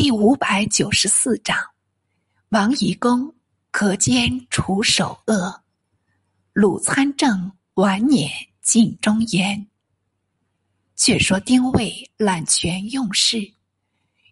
[0.00, 1.58] 第五百九十四章，
[2.50, 3.34] 王夷公
[3.72, 5.64] 可兼除首恶，
[6.52, 8.30] 鲁参政晚年
[8.62, 9.68] 尽忠言。
[10.94, 13.40] 却说丁谓揽权用事，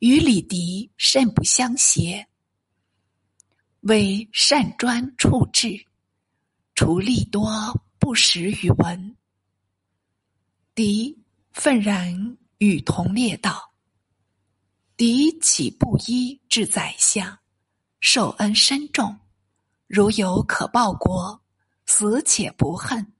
[0.00, 2.26] 与李迪甚不相协，
[3.82, 5.86] 为善专处置，
[6.74, 7.48] 除利多
[8.00, 9.16] 不识于文。
[10.74, 11.16] 狄
[11.52, 13.71] 愤然与同列道。
[15.04, 17.40] 敌起布衣至宰相，
[17.98, 19.18] 受恩深重，
[19.88, 21.42] 如有可报国，
[21.86, 23.12] 死且不恨，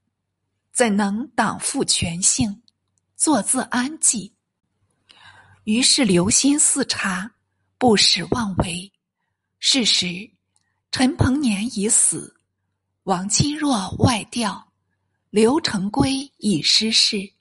[0.72, 2.62] 怎能党负权性，
[3.16, 4.32] 坐自安济？
[5.64, 7.28] 于是留心四察，
[7.78, 8.92] 不使妄为。
[9.58, 10.30] 是时，
[10.92, 12.32] 陈鹏年已死，
[13.02, 14.72] 王钦若外调，
[15.30, 17.32] 刘成规已失势，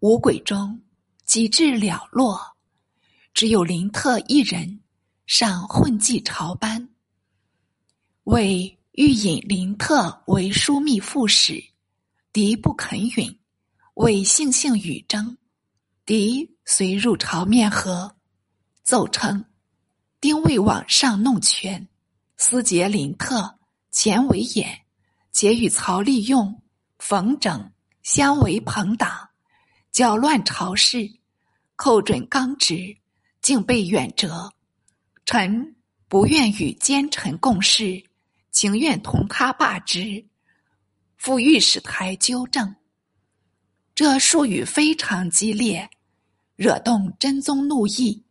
[0.00, 0.80] 五鬼中
[1.26, 2.56] 几至了落。
[3.34, 4.80] 只有林特一人
[5.26, 6.88] 尚混迹朝班，
[8.24, 11.62] 为欲引林特为枢密副使，
[12.32, 13.38] 敌不肯允，
[13.94, 15.36] 为悻悻与争，
[16.04, 18.16] 敌遂入朝面和，
[18.82, 19.44] 奏称
[20.20, 21.88] 丁未往上弄权，
[22.36, 23.58] 私结林特，
[23.92, 24.84] 前为眼，
[25.30, 26.60] 且与曹利用、
[26.98, 27.70] 冯整
[28.02, 29.28] 相为朋党，
[29.92, 31.20] 搅乱朝事，
[31.76, 32.96] 寇准刚直。
[33.48, 34.50] 竟被远谪，
[35.24, 35.74] 臣
[36.06, 38.04] 不愿与奸臣共事，
[38.50, 40.22] 情愿同他罢职，
[41.16, 42.76] 赴御史台纠正。
[43.94, 45.88] 这术语非常激烈，
[46.56, 48.22] 惹动真宗怒意，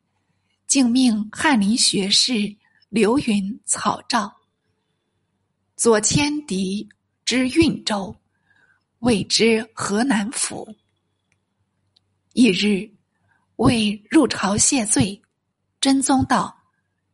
[0.67, 2.55] 竟命翰林学士
[2.89, 4.31] 刘云草诏，
[5.75, 6.87] 左迁敌
[7.25, 8.15] 之运州，
[8.99, 10.75] 谓之河南府。
[12.33, 12.96] 一日。
[13.57, 15.21] 为入朝谢罪，
[15.81, 16.55] 真宗道：“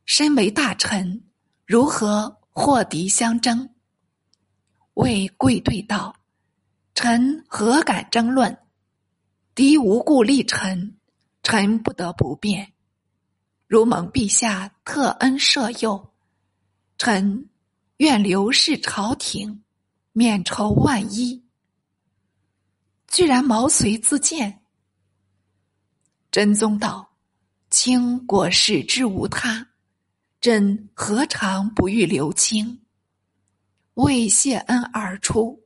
[0.06, 1.24] 身为大臣，
[1.66, 3.70] 如何祸敌相争？”
[4.96, 6.14] 为贵对道
[6.96, 8.58] ：“臣何敢争论？
[9.56, 10.98] 敌无故立臣，
[11.44, 12.74] 臣不得不变。
[13.68, 16.12] 如蒙陛下特恩赦宥，
[16.98, 17.50] 臣
[17.98, 19.64] 愿留侍朝廷，
[20.12, 21.42] 免愁万一。”
[23.08, 24.63] 居然毛遂自荐。
[26.34, 27.14] 真宗道
[27.70, 29.68] ：“卿果使之无他，
[30.42, 32.84] 朕何尝不欲留卿？”
[33.94, 35.64] 为谢恩而出，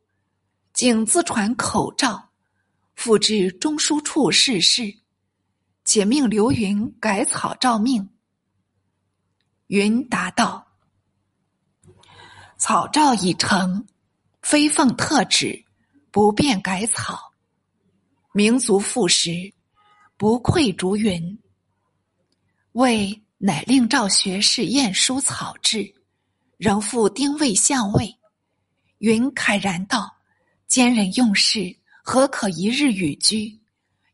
[0.73, 2.31] 竟自传口诏，
[2.95, 4.93] 复至中书处事事，
[5.85, 8.09] 且命刘云改草诏命。
[9.67, 10.67] 云答道
[12.59, 13.87] ：“草诏已成，
[14.41, 15.63] 非奉特旨，
[16.11, 17.31] 不便改草。
[18.33, 19.31] 民族复时。”
[20.19, 21.37] 不愧竹云，
[22.71, 25.93] 魏乃令赵学士验书草制，
[26.57, 28.17] 仍复丁未相位。
[28.97, 30.17] 云慨然道
[30.67, 33.59] ：“奸人用事，何可一日与居？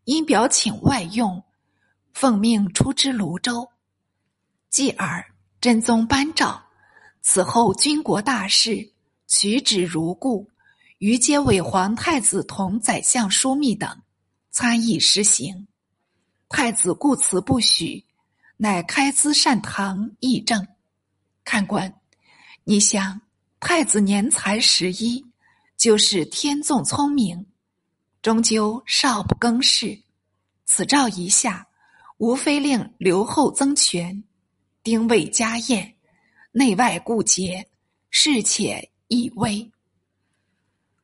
[0.04, 1.42] 因表请外用，
[2.12, 3.66] 奉命出之泸州。
[4.70, 5.26] 继而
[5.62, 6.62] 真宗颁诏，
[7.22, 8.92] 此后军国大事，
[9.28, 10.50] 取旨如故，
[10.98, 14.02] 于皆委皇太子同宰相枢密等
[14.52, 15.66] 参议实行。”
[16.56, 18.06] 太子故辞不许，
[18.58, 20.68] 乃开资善堂议政。
[21.44, 22.00] 看官，
[22.64, 23.20] 你想，
[23.60, 25.26] 太子年才十一，
[25.78, 27.48] 就是天纵聪明，
[28.22, 30.04] 终究少不更事。
[30.66, 31.68] 此诏一下，
[32.20, 34.24] 无非令留后增权，
[34.84, 35.96] 丁未家宴，
[36.52, 37.68] 内外顾结，
[38.12, 39.72] 事且易危。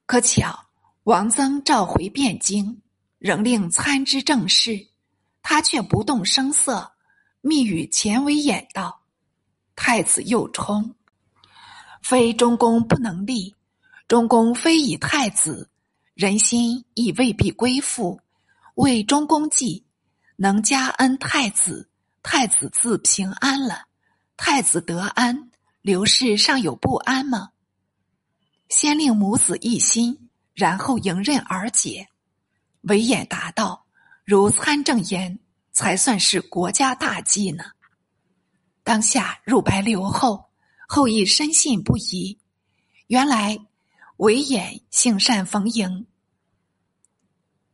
[0.05, 0.67] 可巧
[1.05, 2.79] 王曾召回汴京，
[3.17, 4.88] 仍令参知政事。
[5.41, 6.91] 他却不动声色，
[7.41, 9.01] 密语前为演道
[9.75, 10.95] ：“太子又冲，
[12.01, 13.55] 非中宫不能立；
[14.07, 15.69] 中宫非以太子，
[16.13, 18.19] 人心亦未必归附。
[18.75, 19.85] 为中宫计，
[20.35, 21.89] 能加恩太子，
[22.23, 23.87] 太子自平安了。
[24.37, 27.49] 太子得安，刘氏尚有不安吗？
[28.69, 32.07] 先令母子一心，然后迎刃而解。”
[32.83, 33.85] 韦衍答道。
[34.29, 35.39] 如参政言，
[35.71, 37.63] 才算是国家大计呢。
[38.83, 40.51] 当下入白留后，
[40.87, 42.37] 后亦深信不疑。
[43.07, 43.57] 原来
[44.17, 46.05] 韦衍性善逢迎，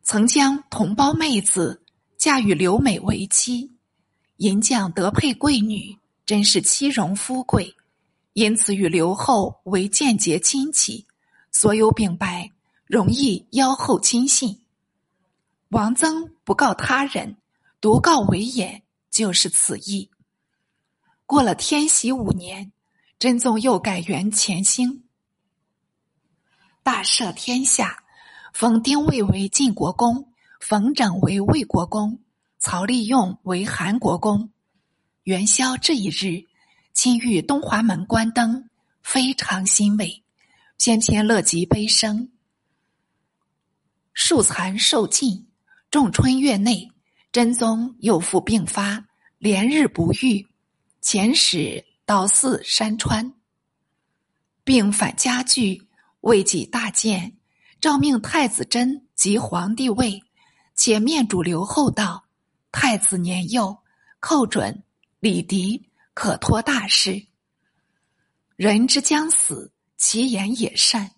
[0.01, 1.83] 曾将同胞妹子
[2.17, 3.73] 嫁与刘美为妻。
[4.37, 7.75] 银匠得配贵女，真是妻荣夫贵，
[8.31, 11.05] 因此与刘后为间接亲戚，
[11.51, 12.49] 所有禀白
[12.85, 14.61] 容易邀后亲信。
[15.75, 17.35] 王曾不告他人，
[17.81, 20.09] 独告韦衍，就是此意。
[21.25, 22.71] 过了天禧五年，
[23.19, 25.03] 真宗又改元乾兴，
[26.81, 28.05] 大赦天下，
[28.53, 30.31] 封丁谓为晋国公，
[30.61, 32.21] 冯整为魏国公，
[32.57, 34.51] 曹利用为韩国公。
[35.23, 36.47] 元宵这一日，
[36.93, 38.69] 亲遇东华门关灯，
[39.03, 40.23] 非常欣慰，
[40.77, 42.31] 偏偏乐极悲生。
[44.13, 45.49] 树残受尽，
[45.95, 46.91] 仲春月内，
[47.31, 49.05] 真宗又复病发，
[49.37, 50.45] 连日不愈。
[51.01, 53.33] 遣使到寺山川，
[54.65, 55.87] 病反加剧，
[56.19, 57.37] 未及大见，
[57.79, 60.21] 诏命太子真即皇帝位，
[60.75, 62.25] 且面主刘后道：
[62.73, 63.77] 太子年幼，
[64.19, 64.83] 寇准、
[65.21, 67.25] 李迪可托大事。
[68.57, 71.11] 人之将死，其言也善。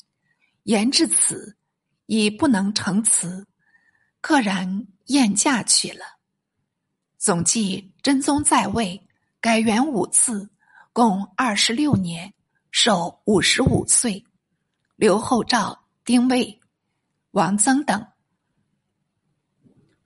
[0.65, 1.57] 言至此。
[2.05, 3.45] 已不能成辞，
[4.21, 6.05] 溘然宴驾去了。
[7.17, 9.07] 总计真宗在位
[9.39, 10.49] 改元五次，
[10.93, 12.33] 共二十六年，
[12.71, 14.23] 寿五十五岁。
[14.95, 16.59] 刘后赵、丁谓、
[17.31, 18.07] 王曾等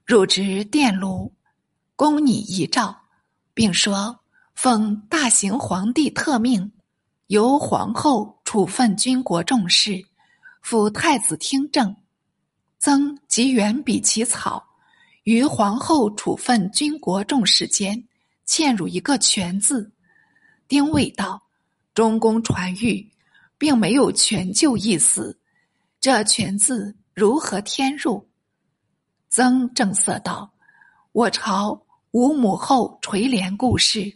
[0.04, 1.34] 入职殿炉，
[1.96, 2.94] 恭拟遗诏，
[3.54, 4.20] 并说
[4.54, 6.72] 奉大行皇帝特命，
[7.28, 10.04] 由皇后处分军国重事。
[10.60, 11.96] 辅太子听政，
[12.84, 14.60] 曾即远笔起草，
[15.22, 18.08] 于皇后处分军国重事间，
[18.44, 19.92] 嵌入一个“全”字。
[20.66, 21.40] 丁谓道
[21.94, 23.06] ：“中宫传谕，
[23.56, 25.38] 并没有全就意思，
[26.00, 28.28] 这‘全’字如何添入？”
[29.30, 30.52] 曾正色道
[31.12, 31.80] ：“我朝
[32.10, 34.12] 无母后垂帘故事，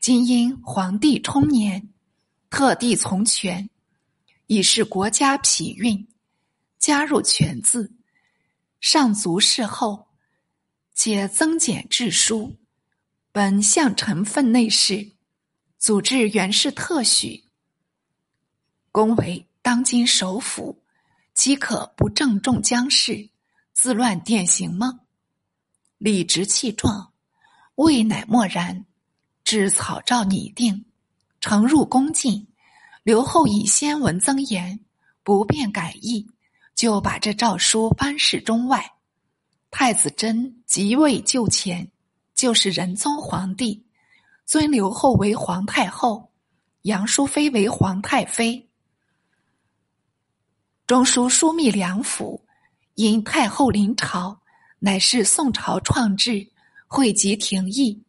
[0.00, 1.88] 今因皇帝冲年，
[2.50, 3.70] 特地从权。”
[4.48, 6.08] 以示国家脾运，
[6.78, 7.92] 加入“全”字，
[8.80, 10.08] 上足事后，
[10.94, 12.58] 且增减制书。
[13.32, 15.12] 本相臣分内事，
[15.78, 17.44] 祖制原是特许。
[18.90, 20.82] 公为当今首辅，
[21.34, 23.28] 岂可不郑重将事，
[23.74, 25.00] 自乱典型吗？
[25.98, 27.12] 理直气壮，
[27.74, 28.86] 未乃默然，
[29.44, 30.86] 至草诏拟定，
[31.40, 32.48] 呈入宫禁。
[33.02, 34.80] 刘后以先闻增言，
[35.22, 36.26] 不便改意，
[36.76, 38.92] 就把这诏书颁示中外。
[39.70, 41.90] 太子真即位就前，
[42.34, 43.84] 就是仁宗皇帝，
[44.44, 46.30] 尊刘后为皇太后，
[46.82, 48.68] 杨淑妃为皇太妃。
[50.86, 52.46] 中书枢密梁府
[52.94, 54.40] 因太后临朝，
[54.78, 56.52] 乃是宋朝创制，
[56.86, 58.04] 汇集廷议，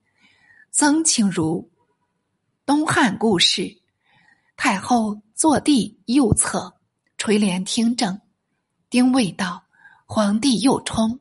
[0.72, 1.72] 曾请如
[2.66, 3.82] 东汉故事。
[4.58, 6.80] 太后坐地右侧，
[7.18, 8.20] 垂帘听政。
[8.90, 9.66] 丁未道
[10.06, 11.20] ：“皇帝又冲，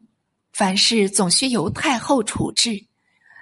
[0.52, 2.86] 凡事总需由太后处置。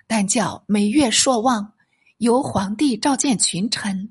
[0.06, 1.74] 但叫每月朔望，
[2.18, 4.08] 由皇帝召见群臣；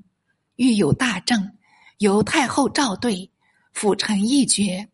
[0.56, 1.56] 遇有大政，
[1.98, 3.30] 由太后召对，
[3.72, 4.88] 辅臣议决。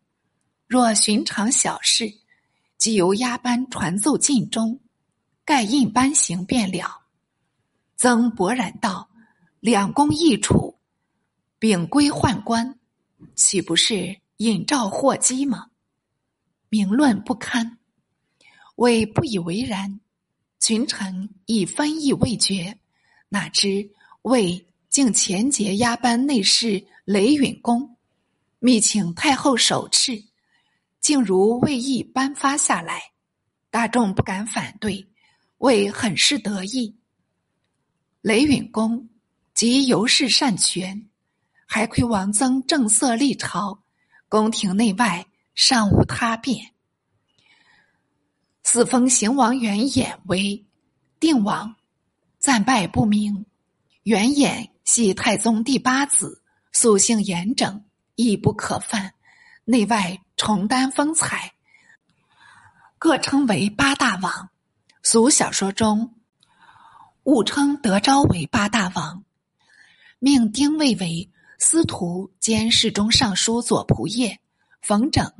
[0.66, 2.10] 若寻常小事，
[2.78, 4.80] 即由押班传奏晋中，
[5.44, 7.02] 盖印颁行便了。”
[7.96, 9.10] 曾勃然道
[9.60, 10.78] ：“两宫易处。”
[11.58, 12.78] 秉归宦官，
[13.34, 15.66] 岂不是引召祸机吗？
[16.70, 17.76] 名论不堪，
[18.76, 20.00] 为不以为然。
[20.58, 22.78] 群臣已分议未决，
[23.28, 23.90] 哪知
[24.22, 27.98] 魏竟前节压班内侍雷允公，
[28.60, 30.24] 密请太后手敕，
[31.02, 33.12] 竟如魏意颁发下来，
[33.68, 35.06] 大众不敢反对，
[35.58, 36.96] 魏很是得意。
[38.22, 39.10] 雷允公
[39.52, 41.06] 即尤氏擅权。
[41.66, 43.84] 还亏王曾正色立朝，
[44.30, 46.70] 宫廷内外尚无他变。
[48.62, 50.64] 四封行王元衍为
[51.18, 51.74] 定王，
[52.38, 53.44] 暂拜不明。
[54.04, 57.84] 元衍系太宗第八子，素性严整，
[58.14, 59.14] 亦不可犯。
[59.64, 61.54] 内外重担风采，
[62.98, 64.50] 各称为八大王。
[65.02, 66.14] 俗小说中
[67.24, 69.24] 误称德昭为八大王，
[70.20, 71.32] 命丁未为。
[71.62, 74.34] 司徒兼侍中尚书左仆射
[74.80, 75.30] 冯整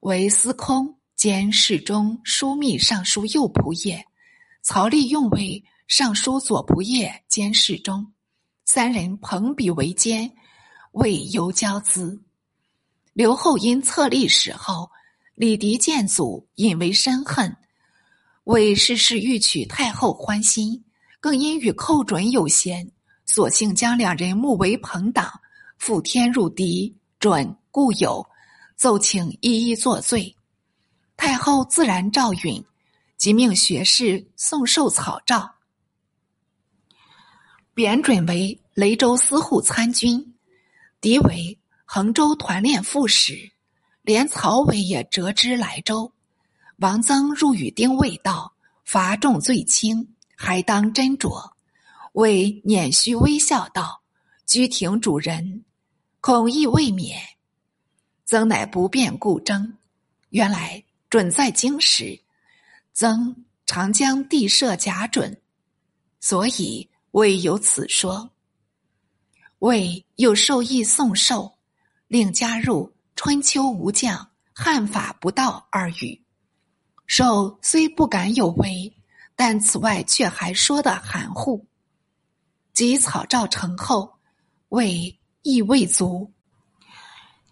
[0.00, 4.04] 为司空兼侍中枢密尚书右仆射，
[4.62, 8.12] 曹利用为尚书左仆射兼侍中，
[8.64, 10.32] 三人朋比为奸，
[10.90, 12.20] 为尤交资。
[13.12, 14.90] 刘后因册立史后，
[15.36, 17.56] 李迪见祖，引为深恨，
[18.42, 20.84] 为事事欲取太后欢心，
[21.20, 22.90] 更因与寇准有嫌，
[23.24, 25.30] 索性将两人目为朋党。
[25.80, 28.24] 复天入敌准故友，
[28.76, 30.36] 奏请一一作罪。
[31.16, 32.62] 太后自然照允，
[33.16, 35.50] 即命学士送授草诏。
[37.72, 40.34] 贬准为雷州司户参军，
[41.00, 43.50] 敌为衡州团练副使，
[44.02, 46.12] 连曹伟也折之莱州。
[46.76, 48.52] 王曾入与丁未道，
[48.84, 51.50] 罚重罪轻，还当斟酌。
[52.12, 54.02] 为捻须微笑道
[54.44, 55.64] ：“居廷主人，
[56.20, 57.20] 恐亦未免。”
[58.26, 59.76] 曾乃不便故争。
[60.28, 62.20] 原来准在京时，
[62.92, 65.40] 曾常将地设假准，
[66.20, 68.30] 所以未有此说。
[69.58, 71.58] 魏又授意宋寿，
[72.06, 76.22] 另加入“春秋无将，汉法不道”二语。
[77.06, 78.96] 寿虽不敢有违，
[79.34, 81.66] 但此外却还说的含糊。
[82.72, 84.14] 及草诏成后，
[84.68, 86.32] 魏亦未足，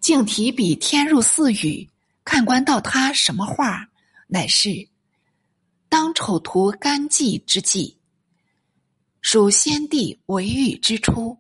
[0.00, 1.88] 竟提笔添入四语。
[2.24, 3.88] 看官道他什么话？
[4.26, 4.88] 乃是
[5.88, 7.96] 当丑图干纪之际，
[9.22, 11.38] 属先帝为御之初，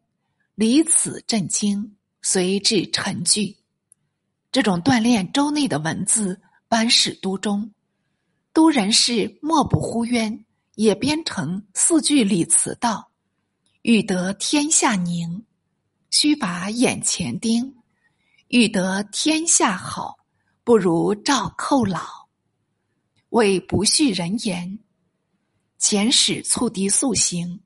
[0.54, 3.58] 离此震惊，随至陈句。
[4.50, 7.70] 这种锻炼周内的文字，班使都中，
[8.54, 13.10] 都人士莫不呼冤，也编成四句礼词道
[13.82, 15.44] ：“欲得天下宁，
[16.10, 17.74] 须把眼前盯；
[18.48, 20.16] 欲得天下好。”
[20.68, 22.28] 不如赵寇老，
[23.30, 24.78] 为不恤人言。
[25.80, 27.60] 遣使促敌速行，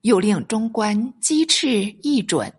[0.00, 2.52] 又令中官鸡翅一准，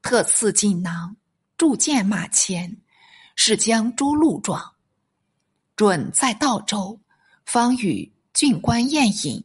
[0.00, 1.14] 特赐锦囊，
[1.58, 2.74] 铸剑马前，
[3.36, 4.72] 是将诸路状。
[5.76, 6.98] 准在道州，
[7.44, 9.44] 方与郡官宴饮，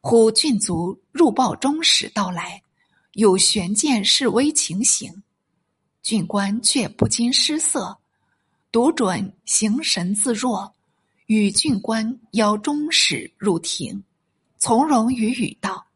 [0.00, 2.60] 呼郡卒入报中使到来，
[3.12, 5.22] 有悬剑示威情形，
[6.02, 7.98] 郡官却不禁失色。
[8.70, 10.74] 独准形神自若，
[11.26, 14.02] 与郡官邀中使入庭，
[14.56, 15.86] 从容语语道：“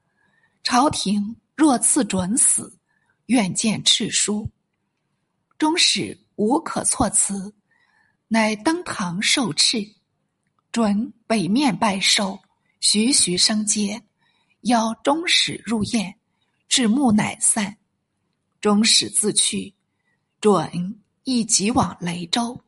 [0.63, 2.79] 朝廷若赐准死，
[3.27, 4.51] 愿见敕书。”
[5.57, 7.55] 中使无可措辞，
[8.29, 9.91] 乃登堂受敕。
[10.71, 12.39] 准北面拜受，
[12.81, 14.03] 徐徐升阶，
[14.63, 16.15] 邀中使入宴，
[16.69, 17.79] 至暮乃散。
[18.61, 19.75] 终始自去，
[20.41, 22.65] 准亦即往雷州。